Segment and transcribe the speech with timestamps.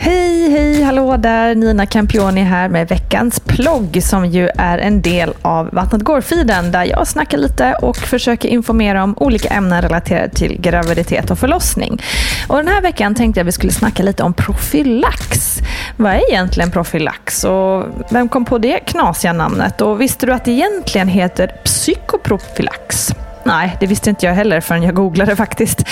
[0.00, 1.54] Hej, hej, hallå där!
[1.54, 6.84] Nina Campioni här med veckans plogg som ju är en del av Vattnet går-feeden där
[6.84, 12.02] jag snackar lite och försöker informera om olika ämnen relaterade till graviditet och förlossning.
[12.48, 15.58] Och den här veckan tänkte jag att vi skulle snacka lite om profylax.
[15.96, 19.80] Vad är egentligen profylax och vem kom på det knasiga namnet?
[19.80, 23.14] Och visste du att det egentligen heter psykoprofylax?
[23.44, 25.84] Nej, det visste inte jag heller förrän jag googlade faktiskt.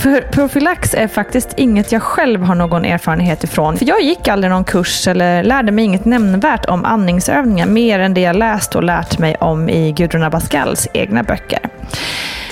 [0.00, 3.76] För profylax är faktiskt inget jag själv har någon erfarenhet ifrån.
[3.76, 8.14] För jag gick aldrig någon kurs eller lärde mig inget nämnvärt om andningsövningar mer än
[8.14, 11.60] det jag läst och lärt mig om i Gudrun Abascals egna böcker.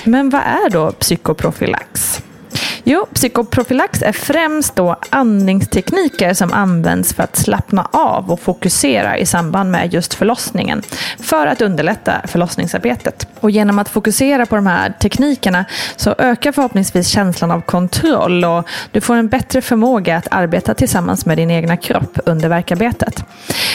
[0.03, 2.23] Men vad är då psykoprofylax?
[2.91, 9.25] Jo, psykoprofylax är främst då andningstekniker som används för att slappna av och fokusera i
[9.25, 10.81] samband med just förlossningen
[11.19, 13.27] för att underlätta förlossningsarbetet.
[13.39, 18.67] Och genom att fokusera på de här teknikerna så ökar förhoppningsvis känslan av kontroll och
[18.91, 23.23] du får en bättre förmåga att arbeta tillsammans med din egna kropp under verkarbetet.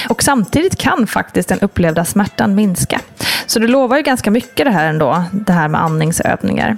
[0.09, 3.01] Och samtidigt kan faktiskt den upplevda smärtan minska.
[3.47, 6.77] Så det lovar ju ganska mycket det här ändå, det här med andningsövningar.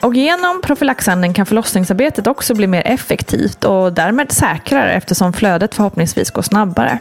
[0.00, 6.30] Och genom profylaxanden kan förlossningsarbetet också bli mer effektivt och därmed säkrare eftersom flödet förhoppningsvis
[6.30, 6.98] går snabbare.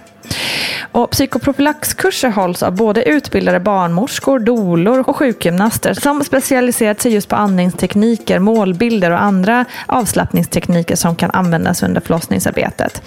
[0.92, 7.36] Och psykoprofylaxkurser hålls av både utbildade barnmorskor, dolor och sjukgymnaster som specialiserat sig just på
[7.36, 13.02] andningstekniker, målbilder och andra avslappningstekniker som kan användas under förlossningsarbetet.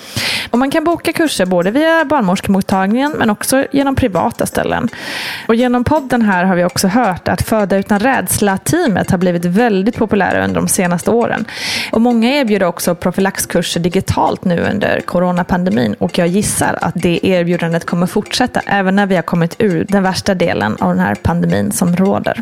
[0.50, 4.88] Och man kan boka kurser både via barnmorskemottagningen men också genom privata ställen.
[5.48, 9.79] Och genom podden här har vi också hört att Föda utan rädsla-teamet har blivit väldigt
[9.80, 11.44] väldigt populära under de senaste åren.
[11.92, 17.84] Och många erbjuder också profylaxkurser digitalt nu under coronapandemin och jag gissar att det erbjudandet
[17.84, 21.72] kommer fortsätta även när vi har kommit ur den värsta delen av den här pandemin
[21.72, 22.40] som råder.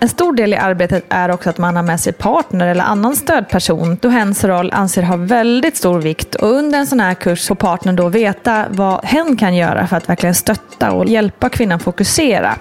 [0.00, 3.16] En stor del i arbetet är också att man har med sig partner eller annan
[3.16, 7.46] stödperson då hens roll anser ha väldigt stor vikt och under en sån här kurs
[7.46, 11.80] får partnern då veta vad hen kan göra för att verkligen stötta och hjälpa kvinnan
[11.80, 12.54] fokusera.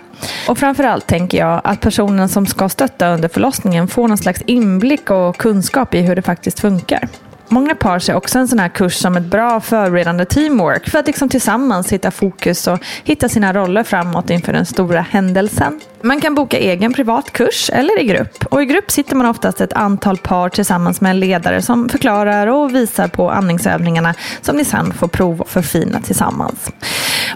[0.48, 5.12] Och framförallt tänker jag att personen som ska stötta under förlossningen får någon slags inblick
[5.12, 7.08] och kunskap i hur det faktiskt funkar.
[7.48, 11.08] Många par ser också en sån här kurs som ett bra förberedande teamwork för att
[11.08, 15.80] liksom tillsammans hitta fokus och hitta sina roller framåt inför den stora händelsen.
[16.02, 18.46] Man kan boka egen privat kurs eller i grupp.
[18.46, 22.48] Och I grupp sitter man oftast ett antal par tillsammans med en ledare som förklarar
[22.48, 26.72] och visar på andningsövningarna som ni sen får prova och förfina tillsammans.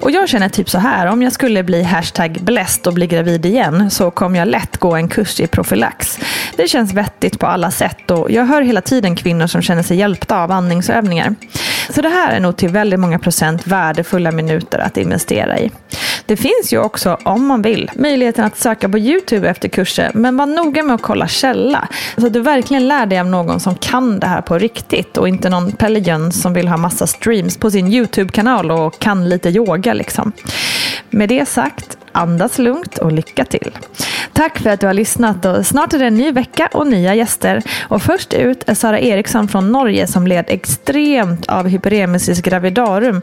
[0.02, 3.46] Och jag känner typ så här, om jag skulle bli hashtag bläst och bli gravid
[3.46, 6.20] igen så kommer jag lätt gå en kurs i profylax.
[6.56, 9.98] Det känns vettigt på alla sätt och jag hör hela tiden kvinnor som känner sig
[9.98, 11.36] hjälpta av andningsövningar.
[11.90, 15.72] Så det här är nog till väldigt många procent värdefulla minuter att investera i.
[16.30, 20.38] Det finns ju också, om man vill, möjligheten att söka på YouTube efter kurser, men
[20.38, 21.88] var noga med att kolla källa.
[22.18, 25.28] Så att du verkligen lär dig av någon som kan det här på riktigt och
[25.28, 29.50] inte någon Pelle Jöns som vill ha massa streams på sin YouTube-kanal och kan lite
[29.50, 30.32] yoga liksom.
[31.10, 33.72] Med det sagt, andas lugnt och lycka till.
[34.34, 37.16] Tack för att du har lyssnat och snart är det en ny vecka och nya
[37.16, 37.64] gäster.
[37.82, 43.22] Och först ut är Sara Eriksson från Norge som led extremt av hyperemesis gravidarum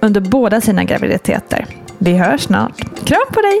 [0.00, 1.66] under båda sina graviditeter.
[2.04, 2.78] Vi hörs snart.
[3.06, 3.60] Kram på dig!